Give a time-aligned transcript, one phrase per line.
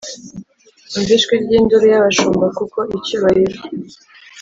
[0.95, 3.57] Umva ijwi ry induru y abashumba kuko icyubahiro